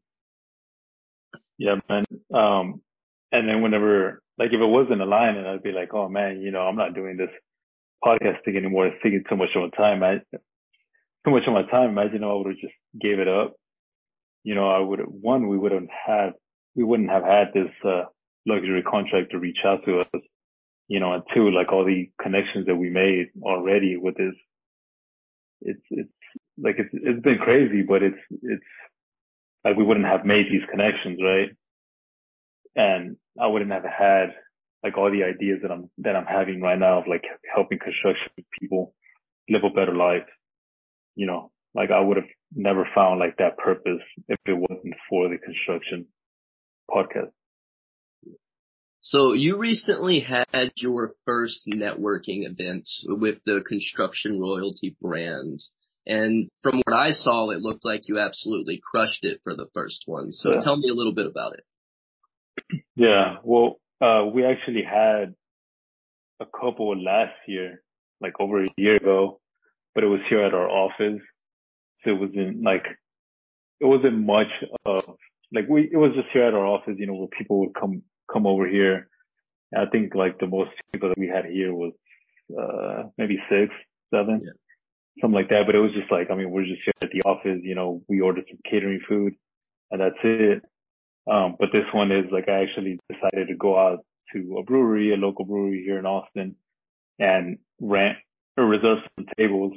[1.57, 2.03] Yeah, man.
[2.33, 2.81] Um,
[3.31, 6.51] and then whenever like if it wasn't aligned, and I'd be like, oh man, you
[6.51, 7.29] know, I'm not doing this
[8.03, 8.87] podcast thing anymore.
[8.87, 10.03] It's taking too much of my time.
[10.03, 10.15] I,
[11.25, 11.89] too much of my time.
[11.89, 13.53] Imagine I would have just gave it up.
[14.43, 16.33] You know, I would one, we wouldn't have,
[16.75, 18.03] we wouldn't have had this, uh,
[18.45, 20.07] luxury contract to reach out to us.
[20.87, 24.33] You know, and two, like all the connections that we made already with this,
[25.61, 26.09] it's, it's
[26.57, 28.63] like, it's, it's been crazy, but it's, it's
[29.63, 31.49] like we wouldn't have made these connections, right?
[32.75, 34.33] and I wouldn't have had
[34.83, 38.31] like all the ideas that I'm that I'm having right now of like helping construction
[38.59, 38.93] people
[39.49, 40.27] live a better life.
[41.15, 45.29] You know, like I would have never found like that purpose if it wasn't for
[45.29, 46.07] the construction
[46.89, 47.31] podcast.
[49.05, 55.59] So you recently had your first networking event with the Construction Royalty brand.
[56.07, 60.03] And from what I saw, it looked like you absolutely crushed it for the first
[60.05, 60.31] one.
[60.31, 60.61] So Yeah.
[60.61, 62.83] tell me a little bit about it.
[62.95, 63.39] Yeah.
[63.43, 65.35] Well, uh, we actually had
[66.39, 67.83] a couple last year,
[68.21, 69.41] like over a year ago,
[69.93, 71.21] but it was here at our office.
[72.03, 72.85] So it wasn't like,
[73.81, 74.51] it wasn't much
[74.85, 75.17] of,
[75.51, 78.03] like we, it was just here at our office, you know, where people would come,
[78.31, 79.09] come over here.
[79.75, 81.93] I think like the most people that we had here was,
[82.57, 83.73] uh, maybe six,
[84.13, 84.51] seven, Yeah.
[85.21, 85.65] something like that.
[85.65, 88.03] But it was just like, I mean, we're just here at the office, you know,
[88.07, 89.35] we ordered some catering food
[89.91, 90.63] and that's it.
[91.25, 95.13] Um, but this one is like, I actually decided to go out to a brewery,
[95.13, 96.55] a local brewery here in Austin
[97.19, 98.17] and rent
[98.57, 99.73] or reserve some tables.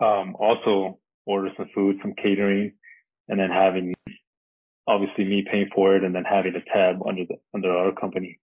[0.00, 2.72] Um, also order some food, some catering,
[3.28, 3.93] and then having
[4.86, 8.38] obviously me paying for it and then having a tab under the, under our company,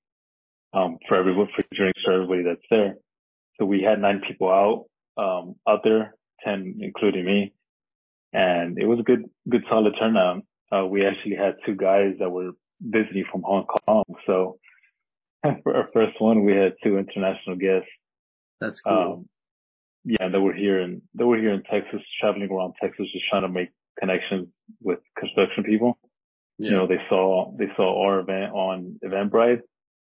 [0.73, 2.95] um, for everyone, for drinks for everybody that's there.
[3.59, 4.85] So we had nine people out,
[5.21, 7.53] um, out there, 10 including me.
[8.33, 10.43] And it was a good, good solid turnout.
[10.71, 12.51] Uh, we actually had two guys that were
[12.81, 14.05] visiting from Hong Kong.
[14.25, 14.57] So
[15.63, 17.89] for our first one, we had two international guests.
[18.59, 18.93] That's cool.
[18.93, 19.29] Um,
[20.03, 23.43] yeah, they were here in, they were here in Texas, traveling around Texas, just trying
[23.43, 24.47] to make connections
[24.81, 25.99] with construction people.
[26.69, 29.61] You know, they saw, they saw our event on Eventbrite.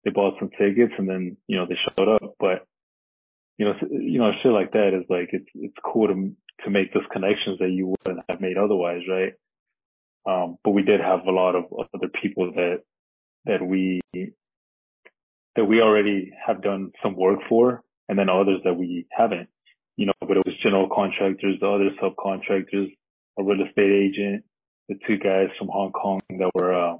[0.03, 2.35] They bought some tickets and then, you know, they showed up.
[2.39, 2.65] But,
[3.57, 6.31] you know, s- you know, shit like that is like, it's, it's cool to,
[6.63, 9.33] to make those connections that you wouldn't have made otherwise, right?
[10.25, 12.81] Um, but we did have a lot of other people that,
[13.45, 14.01] that we,
[15.55, 19.49] that we already have done some work for and then others that we haven't,
[19.95, 22.95] you know, but it was general contractors, the other subcontractors,
[23.39, 24.43] a real estate agent,
[24.89, 26.97] the two guys from Hong Kong that were, uh,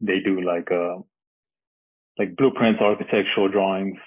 [0.00, 0.96] they do like, uh,
[2.18, 3.98] like blueprints, architectural drawings,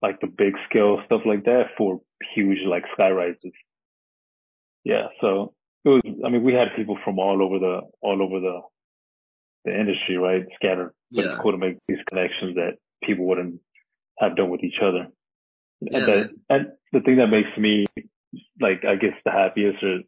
[0.00, 2.00] like the big scale stuff like that for
[2.34, 3.52] huge like sky rises.
[4.84, 5.08] Yeah.
[5.20, 5.54] So
[5.84, 8.60] it was, I mean, we had people from all over the, all over the,
[9.64, 10.44] the industry, right?
[10.56, 11.32] Scattered, but Yeah.
[11.32, 13.60] it's cool to make these connections that people wouldn't
[14.18, 15.08] have done with each other.
[15.80, 17.86] Yeah, and that, and the thing that makes me
[18.60, 20.02] like, I guess the happiest is,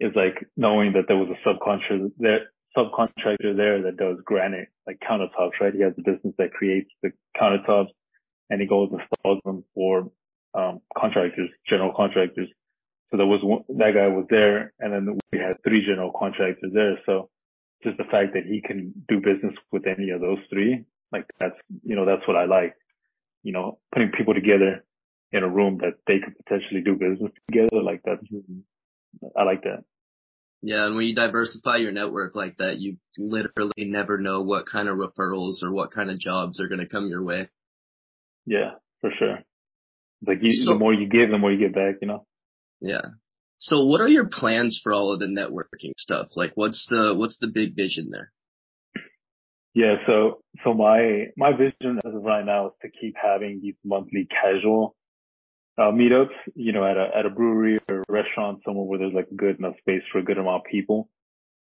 [0.00, 2.40] is like knowing that there was a subcontractor there,
[2.76, 5.74] subcontractor there that does granite, like countertops, right?
[5.74, 7.90] He has a business that creates the countertops
[8.50, 10.10] and he goes and installs them for,
[10.54, 12.48] um, contractors, general contractors.
[13.10, 16.72] So there was one, that guy was there and then we had three general contractors
[16.72, 16.98] there.
[17.06, 17.30] So
[17.84, 21.54] just the fact that he can do business with any of those three, like that's,
[21.84, 22.74] you know, that's what I like,
[23.42, 24.84] you know, putting people together
[25.32, 27.82] in a room that they could potentially do business together.
[27.82, 28.24] Like that's,
[29.36, 29.84] I like that.
[30.62, 34.88] Yeah, and when you diversify your network like that, you literally never know what kind
[34.88, 37.50] of referrals or what kind of jobs are going to come your way.
[38.46, 38.70] Yeah,
[39.02, 39.40] for sure.
[40.26, 42.26] Like you, So- the more you give, the more you get back, you know?
[42.80, 43.02] Yeah.
[43.58, 46.28] So what are your plans for all of the networking stuff?
[46.34, 48.32] Like what's the, what's the big vision there?
[49.74, 49.96] Yeah.
[50.06, 54.26] So, so my, my vision as of right now is to keep having these monthly
[54.30, 54.96] casual,
[55.76, 59.12] Uh, meetups, you know, at a, at a brewery or a restaurant somewhere where there's
[59.12, 61.08] like good enough space for a good amount of people.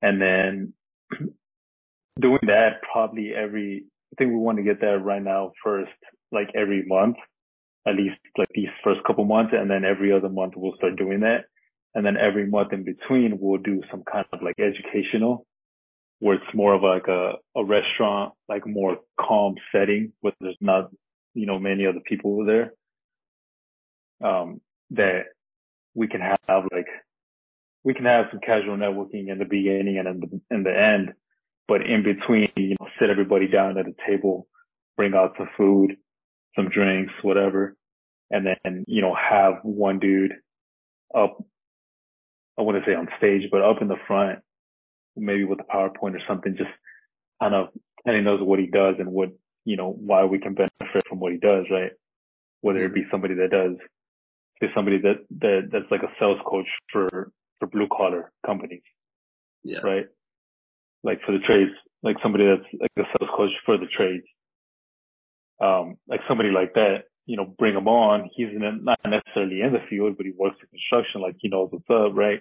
[0.03, 0.73] And then
[2.21, 5.93] doing that probably every, I think we want to get that right now first,
[6.33, 7.17] like every month,
[7.87, 9.53] at least like these first couple months.
[9.57, 11.45] And then every other month we'll start doing that.
[11.95, 15.47] And then every month in between we'll do some kind of like educational
[16.19, 20.91] where it's more of like a, a restaurant, like more calm setting where there's not,
[21.35, 22.73] you know, many other people there.
[24.25, 24.61] Um,
[24.93, 25.25] that
[25.95, 26.89] we can have like,
[27.85, 31.13] we can have some casual networking in the beginning and in the, in the end,
[31.69, 34.49] but in between, you know, sit everybody down at a table,
[34.97, 35.97] bring out some food,
[36.57, 37.77] some drinks, whatever.
[38.31, 40.33] And then, you know, have one dude
[41.15, 41.39] up,
[42.59, 44.41] I wouldn't say on stage, but up in the front,
[45.17, 46.71] maybe with a PowerPoint or something, just
[47.43, 47.69] kind of
[48.07, 49.31] telling us what he does and what,
[49.65, 51.93] you know, why we can benefit from what he does, right?
[52.63, 53.77] Whether it be somebody that does,
[54.61, 58.83] say somebody that, that, that's like a sales coach for, for blue collar companies,
[59.63, 59.81] Yeah.
[59.81, 60.07] right?
[61.03, 64.25] Like for the trades, like somebody that's like a sales coach for the trades.
[65.61, 68.29] Um, like somebody like that, you know, bring him on.
[68.35, 71.69] He's in, not necessarily in the field, but he works in construction, like he knows
[71.71, 72.41] what's up, right?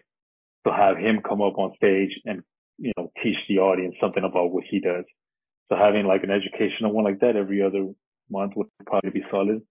[0.65, 2.41] So have him come up on stage and,
[2.78, 5.06] you know, teach the audience something about what he does.
[5.69, 7.88] So having like an educational one like that every other
[8.30, 9.62] month would probably be solid.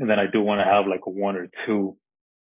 [0.00, 1.96] And then I do want to have like a one or two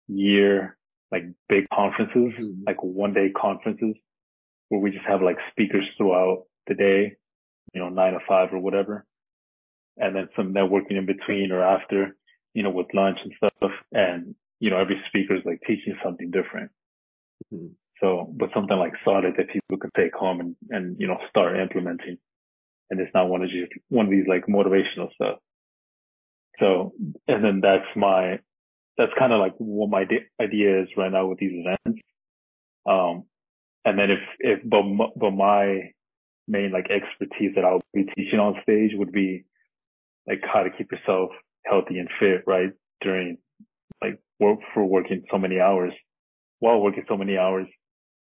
[0.08, 0.78] year,
[1.12, 2.64] like big conferences, Mhm.
[2.66, 3.96] like one day conferences
[4.70, 7.18] where we just have like speakers throughout the day
[7.74, 9.06] you know, nine to five or whatever.
[9.98, 12.16] And then some networking in between or after,
[12.54, 13.72] you know, with lunch and stuff.
[13.92, 16.72] And, you know, every speaker is like teaching something different.
[17.54, 17.68] Mm-hmm.
[18.00, 21.60] So, but something like solid that people could take home and, and, you know, start
[21.60, 22.18] implementing.
[22.90, 25.38] And it's not one of just one of these like motivational stuff.
[26.62, 26.94] So,
[27.28, 28.40] and then that's my,
[28.98, 30.06] that's kind of like what my
[30.42, 32.02] idea is right now with these events.
[32.88, 33.26] Um,
[33.86, 34.84] and then if, if, but,
[35.18, 35.92] but my
[36.48, 39.46] main like expertise that I'll be teaching on stage would be
[40.28, 41.32] like how to keep yourself
[41.66, 42.72] healthy and fit, right?
[43.02, 43.38] During
[44.02, 45.94] like work for working so many hours
[46.60, 47.68] while working so many hours.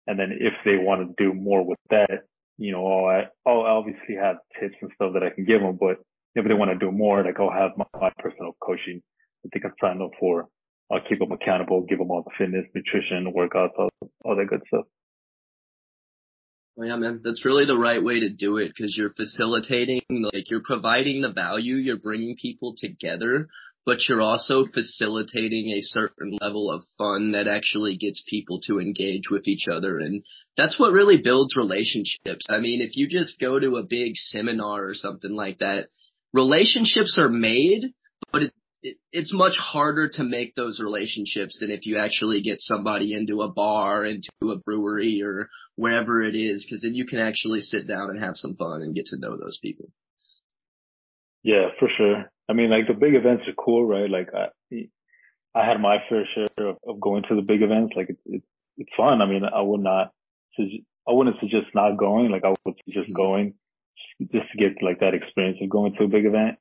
[0.08, 2.26] And then if they want to do more with that,
[2.58, 5.97] you know, I'll, I'll obviously have tips and stuff that I can give them, but
[6.38, 9.02] if they want to do more, like I'll have my, my personal coaching
[9.43, 10.47] that they can sign up for.
[10.91, 13.89] I'll keep them accountable, give them all the fitness, nutrition, workouts, all,
[14.23, 14.86] all that good stuff.
[16.78, 20.52] Well, yeah, man, that's really the right way to do it because you're facilitating, like
[20.52, 23.47] you're providing the value, you're bringing people together,
[23.84, 29.30] but you're also facilitating a certain level of fun that actually gets people to engage
[29.32, 29.97] with each other.
[29.97, 30.23] And
[30.56, 32.45] that's what really builds relationships.
[32.47, 35.88] I mean, if you just go to a big seminar or something like that,
[36.33, 37.93] relationships are made,
[38.31, 42.57] but it, it, it's much harder to make those relationships than if you actually get
[42.59, 47.19] somebody into a bar, into a brewery or wherever it is, because then you can
[47.19, 49.89] actually sit down and have some fun and get to know those people.
[51.43, 52.25] Yeah, for sure.
[52.49, 54.09] I mean, like the big events are cool, right?
[54.09, 54.47] Like I,
[55.55, 57.93] I had my fair share of, of going to the big events.
[57.95, 58.45] Like it's, it's,
[58.77, 59.21] it's fun.
[59.21, 60.11] I mean, I would not,
[60.59, 62.31] I wouldn't suggest not going.
[62.31, 63.13] Like I would suggest mm-hmm.
[63.13, 63.53] going
[64.21, 66.57] just to get like that experience of going to a big event.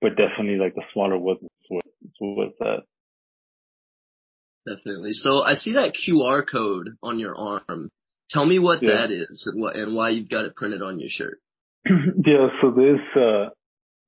[0.00, 1.40] But definitely like the smaller ones
[2.20, 2.82] was that.
[4.66, 5.12] Definitely.
[5.12, 7.90] So I see that QR code on your arm.
[8.30, 8.92] Tell me what yeah.
[8.92, 11.38] that is and what and why you've got it printed on your shirt.
[11.86, 13.50] yeah, so this uh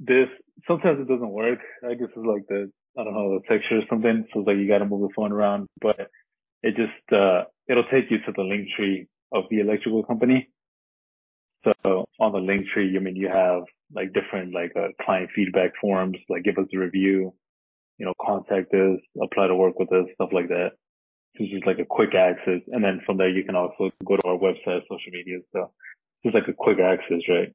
[0.01, 0.29] this
[0.67, 1.59] sometimes it doesn't work.
[1.85, 4.27] I guess it's like the I don't know, the texture or something.
[4.33, 5.67] So it's like you gotta move the phone around.
[5.81, 6.11] But
[6.63, 10.49] it just uh it'll take you to the link tree of the electrical company.
[11.67, 13.63] So on the link tree, I mean, you have
[13.95, 17.33] like different like uh, client feedback forms, like give us a review,
[17.99, 20.71] you know, contact us, apply to work with us, stuff like that.
[21.35, 22.63] It's just like a quick access.
[22.69, 25.39] And then from there, you can also go to our website, social media.
[25.53, 25.73] So
[26.25, 27.53] just like a quick access, right?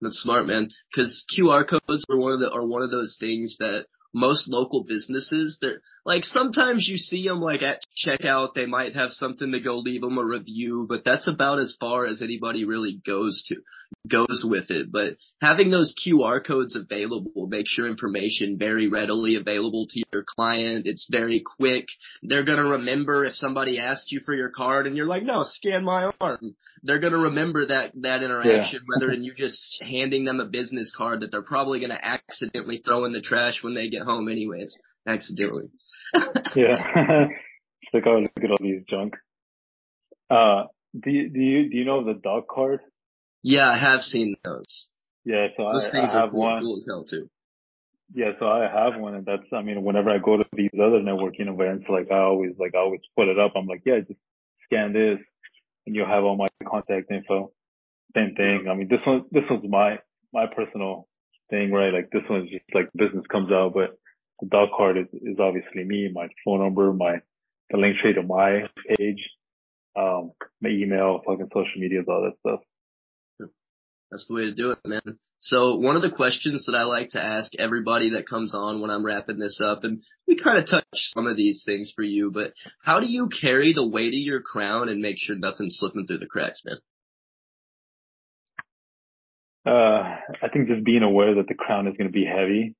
[0.00, 0.68] That's smart, man.
[0.94, 4.82] Cause QR codes are one of the, are one of those things that most local
[4.82, 9.60] businesses, they're like sometimes you see them like at checkout, they might have something to
[9.60, 13.56] go leave them a review, but that's about as far as anybody really goes to
[14.08, 14.90] goes with it.
[14.90, 20.86] But having those QR codes available makes your information very readily available to your client.
[20.86, 21.86] It's very quick.
[22.22, 25.84] They're gonna remember if somebody asks you for your card and you're like, no, scan
[25.84, 26.56] my arm.
[26.82, 28.86] They're gonna remember that that interaction, yeah.
[28.86, 33.04] whether in you just handing them a business card that they're probably gonna accidentally throw
[33.04, 35.70] in the trash when they get home anyways, accidentally.
[36.54, 37.28] yeah.
[37.82, 39.14] it's like, oh, look at all these junk.
[40.30, 40.64] Uh,
[40.98, 42.80] do you, do you, do you know the dog card?
[43.42, 44.88] Yeah, I have seen those.
[45.24, 46.62] Yeah, so those I, things I have cool, one.
[46.62, 47.28] Cool as hell too.
[48.14, 51.00] Yeah, so I have one, and that's, I mean, whenever I go to these other
[51.00, 53.52] networking events, like I always, like I always put it up.
[53.56, 54.20] I'm like, yeah, just
[54.64, 55.18] scan this,
[55.86, 57.52] and you'll have all my contact info.
[58.14, 58.68] Same thing.
[58.68, 59.98] I mean, this one, this one's my
[60.32, 61.08] my personal
[61.50, 61.92] thing, right?
[61.92, 63.98] Like this one's just like business comes out, but
[64.40, 67.20] the dog card is, is obviously me, my phone number, my
[67.70, 69.22] the link tree to my page,
[69.96, 72.60] um, my email, fucking social media, all that stuff.
[74.10, 75.18] That's the way to do it, man.
[75.46, 78.90] So one of the questions that I like to ask everybody that comes on when
[78.90, 82.32] I'm wrapping this up, and we kind of touch some of these things for you,
[82.32, 86.04] but how do you carry the weight of your crown and make sure nothing's slipping
[86.04, 86.78] through the cracks, man?
[89.64, 92.74] Uh, I think just being aware that the crown is going to be heavy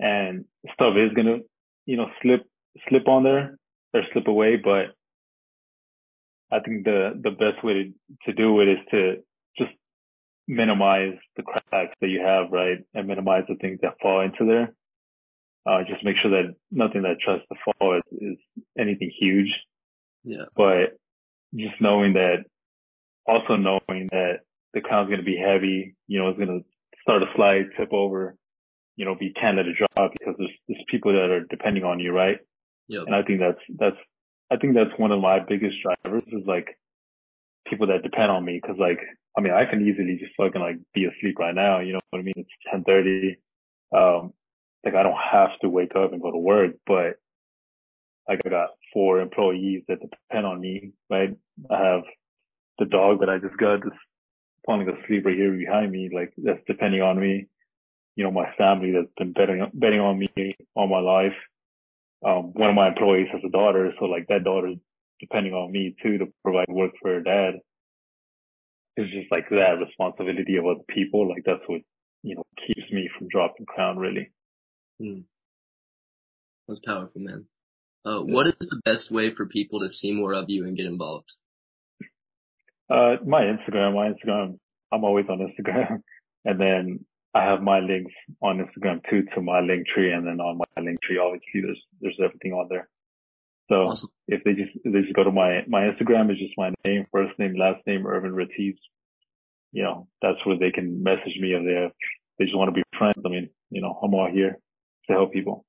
[0.00, 1.38] and stuff is going to,
[1.86, 2.42] you know, slip,
[2.88, 3.56] slip on there
[3.92, 4.56] or slip away.
[4.56, 4.96] But
[6.50, 7.92] I think the, the best way to,
[8.26, 9.14] to do it is to
[10.46, 12.78] minimize the cracks that you have, right?
[12.94, 14.74] And minimize the things that fall into there.
[15.66, 18.38] Uh, just make sure that nothing that tries to fall is, is
[18.78, 19.48] anything huge.
[20.22, 20.44] Yeah.
[20.56, 20.98] But
[21.54, 22.44] just knowing that,
[23.26, 24.40] also knowing that
[24.74, 26.64] the crown's going to be heavy, you know, it's going to
[27.00, 28.36] start to slide, tip over,
[28.96, 31.98] you know, be can't let it drop because there's, there's people that are depending on
[32.00, 32.38] you, right?
[32.88, 33.00] Yeah.
[33.06, 33.96] And I think that's, that's,
[34.50, 36.78] I think that's one of my biggest drivers is like
[37.66, 38.60] people that depend on me.
[38.60, 39.00] Cause like,
[39.36, 41.80] I mean, I can easily just fucking like be asleep right now.
[41.80, 42.34] You know what I mean?
[42.36, 43.38] It's 1030.
[43.94, 44.32] Um,
[44.84, 47.16] like I don't have to wake up and go to work, but
[48.28, 51.36] like I got four employees that depend on me, right?
[51.70, 52.02] I have
[52.78, 53.92] the dog that I just got this
[54.66, 56.10] falling asleep right here behind me.
[56.14, 57.46] Like that's depending on me.
[58.16, 61.36] You know, my family that's been betting betting on me all my life.
[62.24, 64.74] Um, one of my employees has a daughter, so like that daughter
[65.20, 67.54] depending on me too to provide work for her dad.
[68.96, 71.28] It's just like that responsibility of other people.
[71.28, 71.80] Like that's what
[72.22, 74.30] you know keeps me from dropping crown really.
[75.00, 75.24] Mm.
[76.68, 77.46] That's powerful, man.
[78.04, 80.86] Uh, what is the best way for people to see more of you and get
[80.86, 81.32] involved?
[82.90, 84.58] Uh, my Instagram, my Instagram,
[84.92, 86.02] I'm always on Instagram.
[86.44, 90.12] and then I have my links on Instagram too to my link tree.
[90.12, 92.88] And then on my link tree, obviously there's, there's everything on there.
[93.68, 94.10] So awesome.
[94.28, 97.06] if they just, if they just go to my, my Instagram is just my name,
[97.12, 98.76] first name, last name, Irvin Retiz.
[99.72, 101.90] You know, that's where they can message me if they,
[102.38, 103.20] they just want to be friends.
[103.24, 104.58] I mean, you know, I'm all here
[105.08, 105.64] to help people.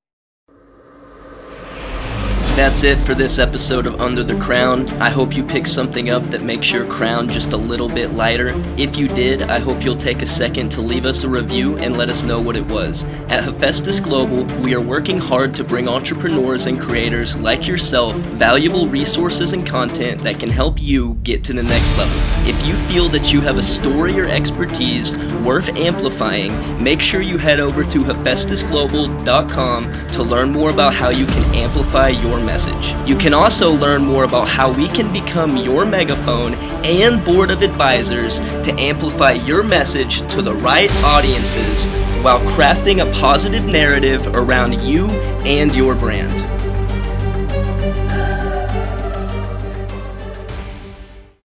[2.56, 4.88] That's it for this episode of Under the Crown.
[4.92, 8.54] I hope you picked something up that makes your crown just a little bit lighter.
[8.78, 11.98] If you did, I hope you'll take a second to leave us a review and
[11.98, 13.04] let us know what it was.
[13.28, 18.88] At Hephaestus Global, we are working hard to bring entrepreneurs and creators like yourself valuable
[18.88, 22.16] resources and content that can help you get to the next level.
[22.48, 27.36] If you feel that you have a story or expertise worth amplifying, make sure you
[27.36, 32.94] head over to hephaestusglobal.com to learn more about how you can amplify your message.
[33.06, 37.60] You can also learn more about how we can become your megaphone and board of
[37.60, 41.84] advisors to amplify your message to the right audiences
[42.22, 45.08] while crafting a positive narrative around you
[45.44, 46.32] and your brand.